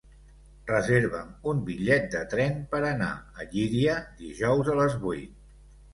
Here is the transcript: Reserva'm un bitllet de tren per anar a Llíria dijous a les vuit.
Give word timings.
Reserva'm 0.69 1.27
un 1.51 1.59
bitllet 1.67 2.09
de 2.15 2.23
tren 2.33 2.57
per 2.73 2.81
anar 2.89 3.13
a 3.43 3.47
Llíria 3.53 3.99
dijous 4.23 4.73
a 4.75 4.79
les 4.81 4.97
vuit. 5.05 5.37